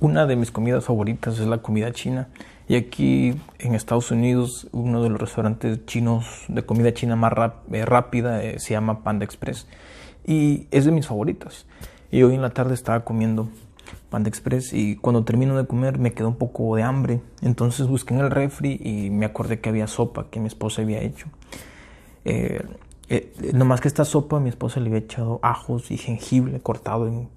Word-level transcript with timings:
Una 0.00 0.26
de 0.26 0.34
mis 0.34 0.50
comidas 0.50 0.84
favoritas 0.84 1.38
es 1.38 1.46
la 1.46 1.58
comida 1.58 1.92
china. 1.92 2.28
Y 2.68 2.76
aquí 2.76 3.34
en 3.58 3.74
Estados 3.74 4.10
Unidos, 4.10 4.68
uno 4.72 5.02
de 5.02 5.10
los 5.10 5.20
restaurantes 5.20 5.84
chinos 5.86 6.44
de 6.48 6.64
comida 6.64 6.94
china 6.94 7.16
más 7.16 7.32
eh, 7.70 7.84
rápida 7.84 8.42
eh, 8.42 8.58
se 8.58 8.72
llama 8.72 9.02
Panda 9.02 9.24
Express. 9.24 9.66
Y 10.26 10.68
es 10.70 10.86
de 10.86 10.92
mis 10.92 11.06
favoritas. 11.06 11.66
Y 12.10 12.22
hoy 12.22 12.34
en 12.34 12.42
la 12.42 12.50
tarde 12.50 12.74
estaba 12.74 13.04
comiendo 13.04 13.50
Panda 14.08 14.28
Express 14.28 14.72
y 14.72 14.96
cuando 14.96 15.24
termino 15.24 15.56
de 15.56 15.66
comer 15.66 15.98
me 15.98 16.12
quedó 16.12 16.28
un 16.28 16.36
poco 16.36 16.76
de 16.76 16.82
hambre. 16.82 17.20
Entonces 17.42 17.86
busqué 17.86 18.14
en 18.14 18.20
el 18.20 18.30
refri 18.30 18.80
y 18.82 19.10
me 19.10 19.26
acordé 19.26 19.60
que 19.60 19.68
había 19.68 19.86
sopa 19.86 20.28
que 20.30 20.40
mi 20.40 20.46
esposa 20.46 20.82
había 20.82 21.00
hecho. 21.00 21.26
Eh, 22.24 22.64
nomás 23.52 23.80
que 23.80 23.88
esta 23.88 24.04
sopa 24.04 24.40
mi 24.40 24.48
esposa 24.48 24.80
le 24.80 24.86
había 24.86 25.00
echado 25.00 25.40
ajos 25.42 25.90
y 25.90 25.96
jengibre 25.96 26.60
cortado 26.60 27.08
en, 27.08 27.28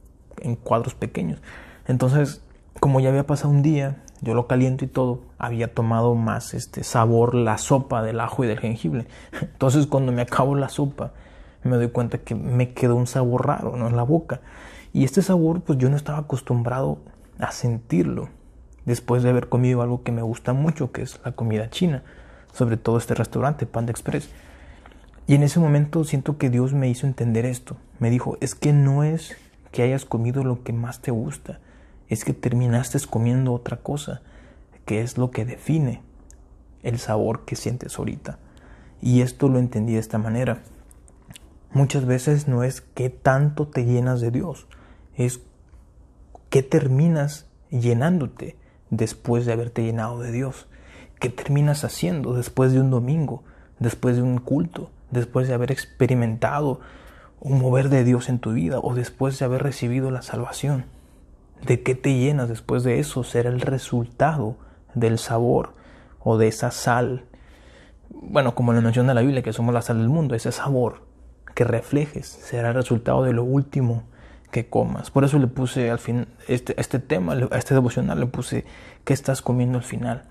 en 0.42 0.56
cuadros 0.56 0.94
pequeños. 0.96 1.42
Entonces 1.88 2.42
como 2.80 3.00
ya 3.00 3.10
había 3.10 3.26
pasado 3.26 3.50
un 3.50 3.62
día, 3.62 4.04
yo 4.22 4.34
lo 4.34 4.48
caliento 4.48 4.86
y 4.86 4.88
todo, 4.88 5.22
había 5.38 5.74
tomado 5.74 6.16
más 6.16 6.54
este 6.54 6.84
sabor 6.84 7.36
la 7.36 7.58
sopa 7.58 8.04
del 8.04 8.20
ajo 8.20 8.44
y 8.44 8.48
del 8.48 8.60
jengibre. 8.60 9.08
Entonces 9.42 9.88
cuando 9.88 10.12
me 10.12 10.22
acabo 10.22 10.56
la 10.56 10.70
sopa, 10.70 11.14
me 11.64 11.78
doy 11.78 11.90
cuenta 11.90 12.18
que 12.18 12.36
me 12.36 12.74
quedó 12.74 12.96
un 12.96 13.08
sabor 13.08 13.48
raro 13.48 13.78
¿no? 13.78 13.88
en 13.88 13.96
la 13.96 14.04
boca. 14.04 14.42
Y 14.92 15.06
este 15.06 15.22
sabor, 15.22 15.62
pues 15.62 15.80
yo 15.80 15.90
no 15.90 15.96
estaba 15.96 16.20
acostumbrado 16.20 17.00
a 17.40 17.52
sentirlo 17.52 18.30
después 18.86 19.24
de 19.24 19.30
haber 19.30 19.50
comido 19.50 19.82
algo 19.82 20.04
que 20.04 20.12
me 20.12 20.22
gusta 20.22 20.54
mucho, 20.54 20.92
que 20.92 21.04
es 21.04 21.20
la 21.24 21.32
comida 21.32 21.70
china, 21.70 22.04
sobre 22.52 22.78
todo 22.78 22.98
este 22.98 23.16
restaurante, 23.16 23.66
Panda 23.66 23.92
Express. 23.92 24.30
Y 25.26 25.36
en 25.36 25.44
ese 25.44 25.60
momento 25.60 26.04
siento 26.04 26.38
que 26.38 26.50
Dios 26.50 26.74
me 26.74 26.90
hizo 26.90 27.08
entender 27.08 27.46
esto. 27.46 27.78
Me 28.00 28.10
dijo, 28.10 28.38
es 28.42 28.56
que 28.56 28.74
no 28.74 29.04
es 29.04 29.36
que 29.72 29.84
hayas 29.84 30.06
comido 30.06 30.44
lo 30.44 30.64
que 30.64 30.74
más 30.74 31.02
te 31.02 31.12
gusta, 31.12 31.60
es 32.10 32.26
que 32.26 32.34
terminaste 32.34 33.00
comiendo 33.10 33.54
otra 33.54 33.78
cosa, 33.78 34.22
que 34.86 35.02
es 35.02 35.18
lo 35.18 35.32
que 35.32 35.46
define 35.46 36.02
el 36.84 37.00
sabor 37.00 37.46
que 37.46 37.56
sientes 37.56 37.98
ahorita. 37.98 38.38
Y 39.02 39.22
esto 39.22 39.48
lo 39.48 39.60
entendí 39.60 39.94
de 39.94 40.00
esta 40.00 40.18
manera. 40.18 40.62
Muchas 41.72 42.06
veces 42.06 42.48
no 42.48 42.64
es 42.64 42.82
qué 42.82 43.10
tanto 43.10 43.68
te 43.68 43.86
llenas 43.86 44.22
de 44.22 44.30
Dios, 44.30 44.68
es 45.16 45.40
qué 46.50 46.62
terminas 46.62 47.48
llenándote 47.72 48.58
después 48.92 49.46
de 49.46 49.54
haberte 49.54 49.84
llenado 49.84 50.20
de 50.20 50.32
Dios. 50.32 50.68
¿Qué 51.20 51.30
terminas 51.30 51.84
haciendo 51.84 52.34
después 52.34 52.74
de 52.74 52.82
un 52.82 52.92
domingo, 52.92 53.44
después 53.80 54.18
de 54.18 54.22
un 54.22 54.38
culto, 54.38 54.92
después 55.14 55.48
de 55.48 55.54
haber 55.54 55.72
experimentado 55.72 56.82
un 57.40 57.60
mover 57.60 57.90
de 57.90 58.04
Dios 58.04 58.30
en 58.30 58.40
tu 58.40 58.54
vida 58.54 58.80
o 58.80 58.94
después 58.96 59.38
de 59.40 59.46
haber 59.46 59.64
recibido 59.64 60.12
la 60.12 60.22
salvación? 60.22 60.86
¿De 61.66 61.82
qué 61.82 61.96
te 61.96 62.18
llenas 62.18 62.50
después 62.50 62.84
de 62.84 63.00
eso? 63.00 63.24
Será 63.24 63.50
el 63.50 63.62
resultado 63.62 64.58
del 64.96 65.18
sabor 65.18 65.74
o 66.20 66.38
de 66.38 66.48
esa 66.48 66.72
sal. 66.72 67.26
Bueno, 68.10 68.56
como 68.56 68.74
lo 68.74 68.82
menciona 68.82 69.14
la 69.14 69.22
Biblia, 69.22 69.44
que 69.44 69.54
somos 69.54 69.74
la 69.74 69.82
sal 69.82 70.00
del 70.00 70.10
mundo, 70.10 70.36
ese 70.36 70.52
sabor 70.52 71.04
que 71.56 71.64
reflejes 71.64 72.28
será 72.28 72.70
el 72.70 72.76
resultado 72.76 73.24
de 73.24 73.34
lo 73.34 73.44
último 73.44 74.04
que 74.52 74.68
comas. 74.68 75.12
Por 75.12 75.24
eso 75.24 75.40
le 75.40 75.48
puse 75.48 75.90
al 75.90 76.00
fin 76.00 76.28
este, 76.48 76.80
este 76.80 77.00
tema, 77.00 77.34
a 77.34 77.58
este 77.58 77.74
devocional 77.74 78.20
le 78.20 78.28
puse 78.28 78.66
¿qué 79.04 79.14
estás 79.14 79.42
comiendo 79.42 79.78
al 79.78 79.84
final? 79.84 80.24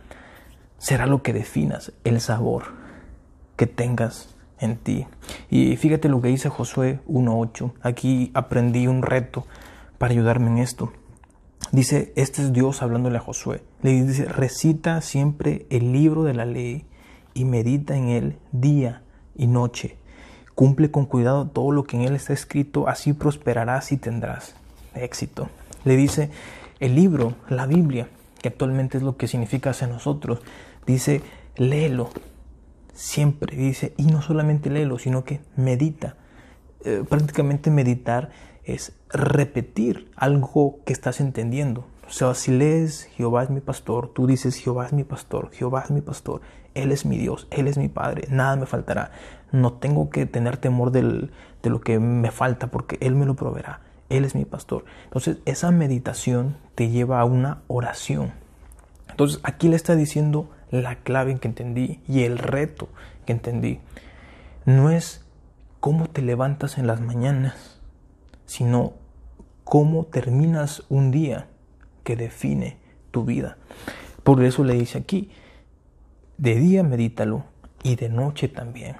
Será 0.78 1.06
lo 1.06 1.22
que 1.22 1.32
definas 1.32 1.92
el 2.04 2.20
sabor 2.20 2.64
que 3.56 3.66
tengas 3.66 4.34
Y 5.50 5.76
fíjate 5.76 6.08
lo 6.08 6.20
que 6.20 6.28
dice 6.28 6.48
Josué 6.48 7.00
1.8. 7.08 7.72
Aquí 7.82 8.30
aprendí 8.34 8.86
un 8.86 9.02
reto 9.02 9.46
para 9.98 10.12
ayudarme 10.12 10.50
en 10.50 10.58
esto. 10.58 10.92
Dice, 11.72 12.12
este 12.16 12.42
es 12.42 12.52
Dios 12.52 12.82
hablándole 12.82 13.16
a 13.16 13.20
Josué. 13.20 13.62
Le 13.82 14.02
dice, 14.02 14.26
recita 14.26 15.00
siempre 15.00 15.66
el 15.70 15.92
libro 15.92 16.24
de 16.24 16.34
la 16.34 16.44
ley 16.44 16.84
y 17.34 17.44
medita 17.44 17.96
en 17.96 18.08
él 18.08 18.36
día 18.52 19.02
y 19.36 19.46
noche. 19.46 19.96
Cumple 20.54 20.90
con 20.90 21.06
cuidado 21.06 21.46
todo 21.46 21.72
lo 21.72 21.84
que 21.84 21.96
en 21.96 22.02
él 22.02 22.14
está 22.14 22.32
escrito, 22.32 22.88
así 22.88 23.14
prosperarás 23.14 23.90
y 23.90 23.96
tendrás 23.96 24.54
éxito. 24.94 25.48
Le 25.84 25.96
dice, 25.96 26.30
el 26.78 26.94
libro, 26.94 27.34
la 27.48 27.66
Biblia, 27.66 28.08
que 28.40 28.48
actualmente 28.48 28.98
es 28.98 29.02
lo 29.02 29.16
que 29.16 29.28
significa 29.28 29.70
hacia 29.70 29.86
nosotros, 29.86 30.40
dice, 30.86 31.22
léelo 31.56 32.10
siempre. 32.92 33.56
Dice, 33.56 33.94
y 33.96 34.04
no 34.04 34.22
solamente 34.22 34.70
léelo, 34.70 34.98
sino 34.98 35.24
que 35.24 35.40
medita. 35.56 36.16
Eh, 36.84 37.04
prácticamente 37.08 37.70
meditar 37.70 38.30
es 38.64 38.92
repetir 39.10 40.10
algo 40.16 40.80
que 40.84 40.92
estás 40.92 41.20
entendiendo. 41.20 41.86
O 42.06 42.10
sea, 42.10 42.34
si 42.34 42.50
lees 42.50 43.04
Jehová 43.16 43.44
es 43.44 43.50
mi 43.50 43.60
pastor, 43.60 44.12
tú 44.12 44.26
dices 44.26 44.56
Jehová 44.56 44.86
es 44.86 44.92
mi 44.92 45.04
pastor, 45.04 45.50
Jehová 45.52 45.82
es 45.84 45.90
mi 45.90 46.00
pastor, 46.00 46.42
Él 46.74 46.92
es 46.92 47.06
mi 47.06 47.16
Dios, 47.16 47.46
Él 47.50 47.68
es 47.68 47.78
mi 47.78 47.88
Padre, 47.88 48.26
nada 48.30 48.56
me 48.56 48.66
faltará. 48.66 49.12
No 49.50 49.74
tengo 49.74 50.10
que 50.10 50.26
tener 50.26 50.56
temor 50.56 50.90
de 50.90 51.30
lo 51.62 51.80
que 51.80 51.98
me 51.98 52.30
falta 52.30 52.66
porque 52.66 52.98
Él 53.00 53.14
me 53.14 53.26
lo 53.26 53.34
proveerá. 53.34 53.80
Él 54.10 54.24
es 54.24 54.34
mi 54.34 54.44
pastor. 54.44 54.84
Entonces, 55.04 55.38
esa 55.46 55.70
meditación 55.70 56.56
te 56.74 56.90
lleva 56.90 57.20
a 57.20 57.24
una 57.24 57.62
oración. 57.66 58.32
Entonces, 59.08 59.40
aquí 59.42 59.68
le 59.68 59.76
está 59.76 59.96
diciendo 59.96 60.50
la 60.72 60.96
clave 60.96 61.38
que 61.38 61.46
entendí 61.46 62.00
y 62.08 62.22
el 62.22 62.38
reto 62.38 62.88
que 63.24 63.32
entendí. 63.32 63.78
No 64.64 64.90
es 64.90 65.24
cómo 65.78 66.06
te 66.06 66.22
levantas 66.22 66.78
en 66.78 66.88
las 66.88 67.00
mañanas, 67.00 67.80
sino 68.46 68.94
cómo 69.62 70.06
terminas 70.06 70.82
un 70.88 71.12
día 71.12 71.46
que 72.02 72.16
define 72.16 72.78
tu 73.10 73.24
vida. 73.24 73.58
Por 74.24 74.42
eso 74.42 74.64
le 74.64 74.74
dice 74.74 74.98
aquí, 74.98 75.30
de 76.38 76.54
día 76.56 76.82
medítalo 76.82 77.44
y 77.82 77.96
de 77.96 78.08
noche 78.08 78.48
también. 78.48 78.96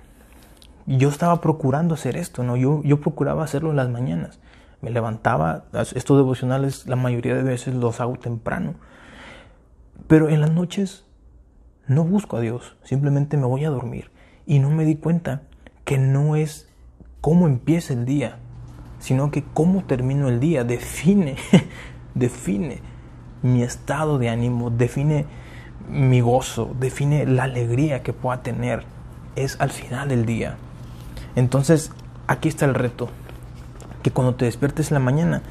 Yo 0.87 1.09
estaba 1.09 1.41
procurando 1.41 1.95
hacer 1.95 2.17
esto, 2.17 2.43
¿no? 2.43 2.57
Yo, 2.57 2.83
yo 2.85 3.01
procuraba 3.01 3.45
hacerlo 3.45 3.71
en 3.71 3.77
las 3.77 3.89
mañanas. 3.89 4.41
Me 4.81 4.91
levantaba, 4.91 5.65
estos 5.95 6.17
devocionales 6.19 6.87
la 6.87 6.97
mayoría 6.97 7.37
de 7.37 7.45
veces 7.45 7.75
los 7.75 8.01
hago 8.01 8.17
temprano. 8.17 8.75
Pero 10.09 10.29
en 10.29 10.41
las 10.41 10.51
noches 10.51 11.07
no 11.95 12.05
busco 12.05 12.37
a 12.37 12.41
Dios, 12.41 12.77
simplemente 12.83 13.37
me 13.37 13.47
voy 13.47 13.65
a 13.65 13.71
dormir. 13.71 14.11
Y 14.47 14.59
no 14.59 14.71
me 14.71 14.85
di 14.85 14.97
cuenta 14.97 15.43
que 15.85 15.99
no 15.99 16.37
es 16.37 16.69
cómo 17.21 17.47
empieza 17.47 17.93
el 17.93 18.05
día, 18.05 18.39
sino 18.99 19.31
que 19.31 19.43
cómo 19.43 19.85
termino 19.85 20.29
el 20.29 20.41
día 20.41 20.65
define, 20.65 21.37
define 22.15 22.81
mi 23.43 23.63
estado 23.63 24.19
de 24.19 24.29
ánimo, 24.29 24.71
define 24.71 25.27
mi 25.89 26.21
gozo, 26.21 26.75
define 26.79 27.27
la 27.27 27.45
alegría 27.45 28.03
que 28.03 28.13
pueda 28.13 28.43
tener. 28.43 28.85
Es 29.35 29.61
al 29.61 29.71
final 29.71 30.09
del 30.09 30.27
día. 30.27 30.57
Entonces, 31.35 31.93
aquí 32.27 32.49
está 32.49 32.65
el 32.65 32.75
reto. 32.75 33.09
Que 34.03 34.11
cuando 34.11 34.35
te 34.35 34.45
despiertes 34.45 34.91
en 34.91 34.95
la 34.95 35.01
mañana 35.01 35.43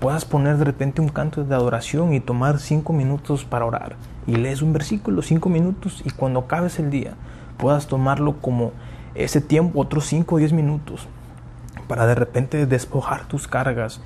puedas 0.00 0.24
poner 0.24 0.56
de 0.56 0.64
repente 0.64 1.00
un 1.00 1.10
canto 1.10 1.44
de 1.44 1.54
adoración 1.54 2.14
y 2.14 2.20
tomar 2.20 2.58
cinco 2.58 2.92
minutos 2.92 3.44
para 3.44 3.66
orar. 3.66 3.96
Y 4.26 4.36
lees 4.36 4.62
un 4.62 4.72
versículo, 4.72 5.22
cinco 5.22 5.48
minutos, 5.48 6.02
y 6.04 6.10
cuando 6.10 6.40
acabes 6.40 6.78
el 6.78 6.90
día 6.90 7.14
puedas 7.58 7.86
tomarlo 7.86 8.40
como 8.40 8.72
ese 9.14 9.40
tiempo, 9.40 9.80
otros 9.80 10.06
cinco 10.06 10.36
o 10.36 10.38
diez 10.38 10.52
minutos, 10.52 11.06
para 11.86 12.06
de 12.06 12.14
repente 12.14 12.66
despojar 12.66 13.26
tus 13.26 13.46
cargas, 13.46 14.00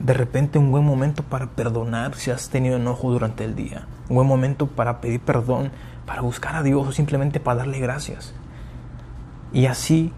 de 0.00 0.14
repente 0.14 0.58
un 0.58 0.70
buen 0.70 0.84
momento 0.84 1.22
para 1.22 1.46
perdonar 1.46 2.14
si 2.14 2.30
has 2.30 2.48
tenido 2.48 2.76
enojo 2.76 3.10
durante 3.12 3.44
el 3.44 3.54
día, 3.54 3.86
un 4.08 4.16
buen 4.16 4.26
momento 4.26 4.66
para 4.66 5.00
pedir 5.00 5.20
perdón, 5.20 5.70
para 6.06 6.22
buscar 6.22 6.56
a 6.56 6.62
Dios 6.62 6.86
o 6.88 6.92
simplemente 6.92 7.40
para 7.40 7.58
darle 7.58 7.78
gracias. 7.78 8.32
Y 9.52 9.66
así 9.66 10.12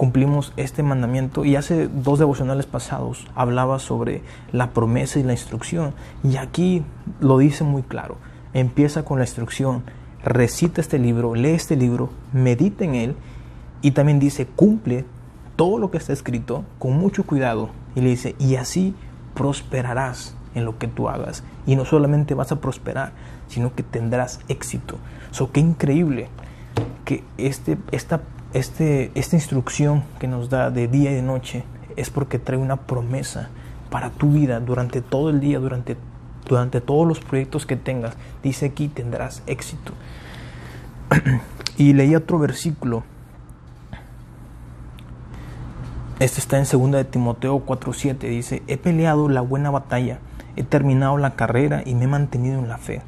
cumplimos 0.00 0.54
este 0.56 0.82
mandamiento 0.82 1.44
y 1.44 1.56
hace 1.56 1.86
dos 1.86 2.18
devocionales 2.18 2.64
pasados 2.64 3.26
hablaba 3.34 3.78
sobre 3.78 4.22
la 4.50 4.70
promesa 4.70 5.18
y 5.18 5.24
la 5.24 5.32
instrucción 5.32 5.92
y 6.24 6.38
aquí 6.38 6.82
lo 7.20 7.36
dice 7.36 7.64
muy 7.64 7.82
claro. 7.82 8.16
Empieza 8.54 9.04
con 9.04 9.18
la 9.18 9.26
instrucción, 9.26 9.82
recita 10.24 10.80
este 10.80 10.98
libro, 10.98 11.34
lee 11.34 11.50
este 11.50 11.76
libro, 11.76 12.08
medita 12.32 12.82
en 12.82 12.94
él 12.94 13.14
y 13.82 13.90
también 13.90 14.20
dice 14.20 14.46
cumple 14.46 15.04
todo 15.54 15.76
lo 15.76 15.90
que 15.90 15.98
está 15.98 16.14
escrito 16.14 16.64
con 16.78 16.96
mucho 16.96 17.24
cuidado 17.24 17.68
y 17.94 18.00
le 18.00 18.08
dice, 18.08 18.34
y 18.38 18.56
así 18.56 18.94
prosperarás 19.34 20.34
en 20.54 20.64
lo 20.64 20.78
que 20.78 20.88
tú 20.88 21.10
hagas. 21.10 21.44
Y 21.66 21.76
no 21.76 21.84
solamente 21.84 22.32
vas 22.32 22.52
a 22.52 22.60
prosperar, 22.62 23.12
sino 23.48 23.74
que 23.74 23.82
tendrás 23.82 24.40
éxito. 24.48 24.96
So, 25.30 25.52
qué 25.52 25.60
increíble 25.60 26.28
que 27.04 27.22
este, 27.36 27.76
esta, 27.92 28.22
este, 28.52 29.10
esta 29.14 29.36
instrucción 29.36 30.02
que 30.18 30.26
nos 30.26 30.50
da 30.50 30.70
de 30.70 30.88
día 30.88 31.10
y 31.10 31.14
de 31.14 31.22
noche 31.22 31.64
es 31.96 32.10
porque 32.10 32.38
trae 32.38 32.58
una 32.58 32.76
promesa 32.76 33.48
para 33.90 34.10
tu 34.10 34.32
vida 34.32 34.60
durante 34.60 35.02
todo 35.02 35.30
el 35.30 35.40
día, 35.40 35.58
durante, 35.58 35.96
durante 36.48 36.80
todos 36.80 37.06
los 37.06 37.20
proyectos 37.20 37.66
que 37.66 37.76
tengas. 37.76 38.14
Dice 38.42 38.66
aquí 38.66 38.88
tendrás 38.88 39.42
éxito. 39.46 39.92
y 41.76 41.92
leí 41.92 42.14
otro 42.14 42.38
versículo 42.38 43.02
Este 46.20 46.38
está 46.38 46.58
en 46.58 46.64
2 46.70 46.90
de 46.92 47.04
Timoteo 47.04 47.64
4:7. 47.64 48.28
Dice, 48.28 48.62
he 48.66 48.76
peleado 48.76 49.30
la 49.30 49.40
buena 49.40 49.70
batalla, 49.70 50.18
he 50.54 50.62
terminado 50.62 51.16
la 51.16 51.34
carrera 51.34 51.82
y 51.86 51.94
me 51.94 52.04
he 52.04 52.08
mantenido 52.08 52.58
en 52.58 52.68
la 52.68 52.76
fe. 52.76 53.00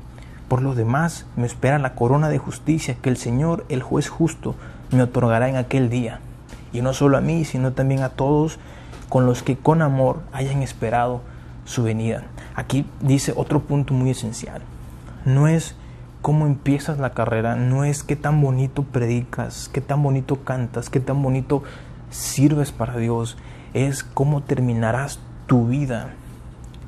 Por 0.48 0.62
lo 0.62 0.74
demás, 0.74 1.26
me 1.36 1.44
espera 1.44 1.78
la 1.78 1.94
corona 1.94 2.30
de 2.30 2.38
justicia 2.38 2.96
que 3.02 3.10
el 3.10 3.18
Señor, 3.18 3.66
el 3.68 3.82
juez 3.82 4.08
justo, 4.08 4.54
me 4.92 5.02
otorgará 5.02 5.48
en 5.48 5.56
aquel 5.56 5.90
día. 5.90 6.20
Y 6.72 6.80
no 6.80 6.94
solo 6.94 7.18
a 7.18 7.20
mí, 7.20 7.44
sino 7.44 7.72
también 7.72 8.02
a 8.02 8.10
todos 8.10 8.58
con 9.08 9.26
los 9.26 9.42
que 9.42 9.56
con 9.56 9.82
amor 9.82 10.22
hayan 10.32 10.62
esperado 10.62 11.20
su 11.64 11.82
venida. 11.82 12.24
Aquí 12.54 12.86
dice 13.00 13.32
otro 13.36 13.60
punto 13.60 13.94
muy 13.94 14.10
esencial. 14.10 14.62
No 15.24 15.48
es 15.48 15.74
cómo 16.22 16.46
empiezas 16.46 16.98
la 16.98 17.10
carrera, 17.10 17.56
no 17.56 17.84
es 17.84 18.04
qué 18.04 18.16
tan 18.16 18.40
bonito 18.40 18.84
predicas, 18.84 19.68
qué 19.72 19.80
tan 19.80 20.02
bonito 20.02 20.44
cantas, 20.44 20.88
qué 20.88 21.00
tan 21.00 21.22
bonito 21.22 21.62
sirves 22.10 22.72
para 22.72 22.96
Dios, 22.96 23.36
es 23.74 24.04
cómo 24.04 24.42
terminarás 24.42 25.18
tu 25.46 25.66
vida 25.66 26.10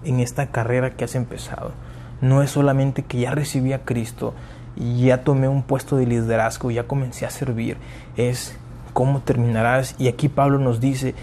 en 0.05 0.21
esta 0.21 0.47
carrera 0.47 0.91
que 0.91 1.05
has 1.05 1.15
empezado. 1.15 1.73
No 2.21 2.43
es 2.43 2.51
solamente 2.51 3.03
que 3.03 3.19
ya 3.19 3.33
recibí 3.33 3.73
a 3.73 3.85
Cristo, 3.85 4.35
ya 4.77 5.23
tomé 5.25 5.49
un 5.49 5.63
puesto 5.63 5.97
de 5.97 6.07
liderazgo, 6.07 6.71
ya 6.71 6.87
comencé 6.87 7.27
a 7.27 7.31
servir, 7.31 7.77
es 8.17 8.57
cómo 8.93 9.21
terminarás. 9.21 9.95
Y 9.99 10.09
aquí 10.09 10.29
Pablo 10.29 10.59
nos 10.59 10.81
dice, 10.81 11.15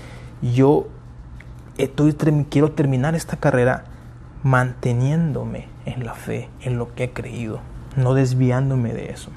yo 0.41 0.87
estoy, 1.77 2.13
quiero 2.49 2.71
terminar 2.71 3.15
esta 3.15 3.37
carrera 3.37 3.85
manteniéndome 4.43 5.67
en 5.85 6.05
la 6.05 6.13
fe, 6.13 6.49
en 6.61 6.77
lo 6.77 6.93
que 6.93 7.05
he 7.05 7.11
creído, 7.11 7.59
no 7.95 8.13
desviándome 8.13 8.93
de 8.93 9.11
eso. 9.11 9.29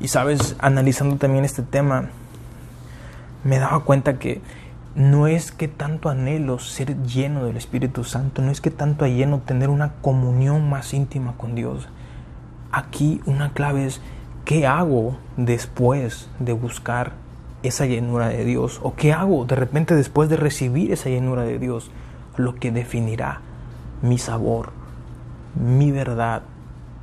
Y 0.00 0.08
sabes, 0.08 0.56
analizando 0.60 1.16
también 1.16 1.44
este 1.44 1.62
tema, 1.62 2.10
me 3.44 3.58
daba 3.58 3.80
cuenta 3.80 4.18
que 4.18 4.40
no 4.94 5.26
es 5.26 5.52
que 5.52 5.68
tanto 5.68 6.08
anhelo 6.08 6.58
ser 6.58 7.02
lleno 7.02 7.44
del 7.44 7.56
Espíritu 7.56 8.04
Santo, 8.04 8.42
no 8.42 8.50
es 8.50 8.60
que 8.60 8.70
tanto 8.70 9.06
lleno 9.06 9.40
tener 9.40 9.70
una 9.70 9.92
comunión 10.00 10.68
más 10.68 10.94
íntima 10.94 11.34
con 11.36 11.54
Dios. 11.54 11.88
Aquí 12.78 13.20
una 13.26 13.54
clave 13.54 13.86
es 13.86 14.00
qué 14.44 14.64
hago 14.64 15.16
después 15.36 16.28
de 16.38 16.52
buscar 16.52 17.14
esa 17.64 17.86
llenura 17.86 18.28
de 18.28 18.44
Dios 18.44 18.78
o 18.84 18.94
qué 18.94 19.12
hago 19.12 19.44
de 19.46 19.56
repente 19.56 19.96
después 19.96 20.28
de 20.28 20.36
recibir 20.36 20.92
esa 20.92 21.08
llenura 21.08 21.42
de 21.42 21.58
Dios, 21.58 21.90
lo 22.36 22.54
que 22.54 22.70
definirá 22.70 23.40
mi 24.00 24.16
sabor, 24.16 24.70
mi 25.56 25.90
verdad 25.90 26.42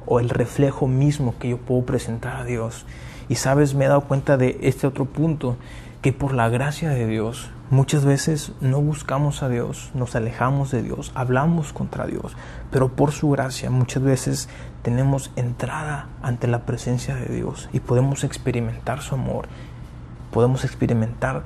o 0.06 0.22
el 0.22 0.30
reflejo 0.30 0.88
mismo 0.88 1.36
que 1.40 1.50
yo 1.50 1.58
puedo 1.58 1.86
presentar 1.86 2.38
a 2.38 2.46
Dios. 2.46 2.86
Y 3.28 3.36
sabes, 3.36 3.76
me 3.76 3.84
he 3.84 3.90
dado 3.90 4.00
cuenta 4.00 4.38
de 4.38 4.58
este 4.62 4.88
otro 4.88 5.04
punto 5.04 5.58
que 6.02 6.14
por 6.14 6.34
la 6.34 6.48
gracia 6.48 6.88
de 6.92 7.06
Dios 7.06 7.50
muchas 7.70 8.06
veces 8.06 8.52
no 8.62 8.82
buscamos 8.82 9.42
a 9.42 9.50
Dios, 9.50 9.92
nos 9.94 10.16
alejamos 10.16 10.72
de 10.72 10.84
Dios, 10.84 11.12
hablamos 11.16 11.74
contra 11.74 12.06
Dios, 12.06 12.36
pero 12.72 12.90
por 12.90 13.12
su 13.12 13.30
gracia 13.32 13.70
muchas 13.70 14.04
veces 14.04 14.50
tenemos 14.84 15.32
entrada 15.36 16.10
ante 16.22 16.48
la 16.48 16.66
presencia 16.66 17.16
de 17.16 17.34
Dios 17.34 17.70
y 17.74 17.80
podemos 17.80 18.24
experimentar 18.24 19.02
su 19.02 19.16
amor, 19.16 19.48
podemos 20.32 20.64
experimentar, 20.64 21.44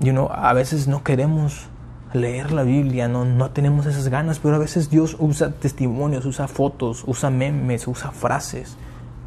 you 0.00 0.12
know, 0.12 0.28
a 0.32 0.52
veces 0.52 0.88
no 0.88 1.04
queremos 1.04 1.68
leer 2.12 2.50
la 2.50 2.64
Biblia, 2.64 3.06
no, 3.06 3.24
no 3.24 3.50
tenemos 3.50 3.86
esas 3.86 4.08
ganas, 4.08 4.40
pero 4.40 4.56
a 4.56 4.58
veces 4.58 4.90
Dios 4.90 5.16
usa 5.20 5.52
testimonios, 5.52 6.26
usa 6.26 6.48
fotos, 6.48 7.04
usa 7.06 7.30
memes, 7.30 7.86
usa 7.86 8.10
frases 8.10 8.76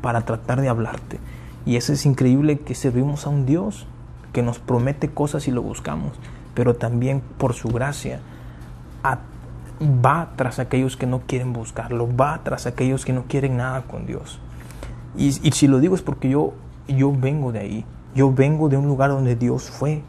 para 0.01 0.21
tratar 0.21 0.59
de 0.59 0.67
hablarte. 0.67 1.19
Y 1.65 1.77
eso 1.77 1.93
es 1.93 2.05
increíble 2.05 2.59
que 2.59 2.75
servimos 2.75 3.25
a 3.25 3.29
un 3.29 3.45
Dios 3.45 3.87
que 4.33 4.43
nos 4.43 4.59
promete 4.59 5.09
cosas 5.09 5.47
y 5.47 5.51
lo 5.51 5.61
buscamos, 5.61 6.11
pero 6.53 6.75
también 6.75 7.21
por 7.37 7.53
su 7.53 7.69
gracia 7.69 8.19
va 9.81 10.31
tras 10.35 10.59
aquellos 10.59 10.97
que 10.97 11.07
no 11.07 11.21
quieren 11.21 11.53
buscarlo, 11.53 12.09
va 12.15 12.41
tras 12.43 12.65
aquellos 12.65 13.05
que 13.05 13.13
no 13.13 13.23
quieren 13.23 13.57
nada 13.57 13.83
con 13.83 14.05
Dios. 14.05 14.39
Y, 15.15 15.31
si 15.31 15.67
lo 15.67 15.79
digo 15.79 15.95
es 15.95 16.01
porque 16.01 16.29
yo, 16.29 16.53
yo 16.87 17.11
vengo 17.11 17.51
de 17.51 17.59
ahí, 17.59 17.85
yo 18.15 18.33
vengo 18.33 18.69
de 18.69 18.77
un 18.77 18.87
lugar 18.87 19.11
donde 19.11 19.35
Dios 19.35 19.69
fue 19.69 20.01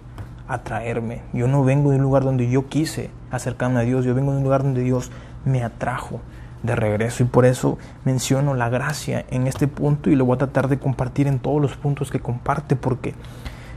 a 0.48 0.58
traerme, 0.58 1.22
yo 1.32 1.46
no 1.46 1.64
vengo 1.64 1.90
de 1.90 1.96
un 1.96 2.02
lugar 2.02 2.24
donde 2.24 2.48
yo 2.48 2.68
quise 2.68 3.10
acercarme 3.30 3.80
a 3.80 3.82
Dios, 3.82 4.04
yo 4.04 4.14
vengo 4.14 4.32
de 4.32 4.38
un 4.38 4.44
lugar 4.44 4.62
donde 4.62 4.82
Dios 4.82 5.10
me 5.44 5.62
atrajo 5.62 6.20
de 6.62 6.74
regreso 6.74 7.22
y 7.22 7.26
por 7.26 7.44
eso 7.44 7.78
menciono 8.04 8.54
la 8.54 8.70
gracia 8.70 9.26
en 9.30 9.46
este 9.46 9.68
punto 9.68 10.08
y 10.08 10.16
lo 10.16 10.24
voy 10.24 10.36
a 10.36 10.38
tratar 10.38 10.68
de 10.68 10.78
compartir 10.78 11.26
en 11.26 11.38
todos 11.38 11.60
los 11.60 11.76
puntos 11.76 12.10
que 12.10 12.20
comparte 12.20 12.76
porque 12.76 13.14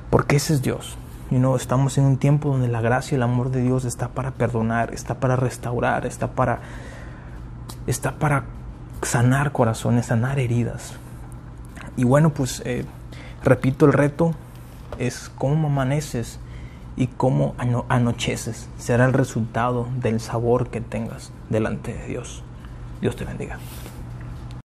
porque 0.09 0.37
ese 0.37 0.53
es 0.53 0.61
Dios. 0.61 0.97
You 1.29 1.39
know, 1.39 1.55
estamos 1.55 1.97
en 1.97 2.05
un 2.05 2.17
tiempo 2.17 2.49
donde 2.49 2.69
la 2.69 2.79
gracia 2.79 3.15
y 3.15 3.17
el 3.17 3.23
amor 3.23 3.51
de 3.51 3.61
Dios 3.61 3.83
está 3.83 4.09
para 4.09 4.31
perdonar, 4.31 4.93
está 4.93 5.19
para 5.19 5.35
restaurar, 5.35 6.05
está 6.05 6.27
para, 6.31 6.59
está 7.85 8.13
para 8.13 8.45
sanar 9.01 9.51
corazones, 9.51 10.05
sanar 10.05 10.39
heridas. 10.39 10.93
Y 11.97 12.05
bueno, 12.05 12.29
pues 12.29 12.61
eh, 12.65 12.85
repito, 13.43 13.85
el 13.85 13.93
reto 13.93 14.33
es 14.99 15.29
cómo 15.37 15.67
amaneces 15.67 16.39
y 16.95 17.07
cómo 17.07 17.55
anocheces. 17.89 18.69
Será 18.77 19.05
el 19.05 19.13
resultado 19.13 19.87
del 19.97 20.19
sabor 20.19 20.69
que 20.69 20.81
tengas 20.81 21.31
delante 21.49 21.93
de 21.93 22.07
Dios. 22.07 22.43
Dios 23.01 23.15
te 23.15 23.25
bendiga. 23.25 23.59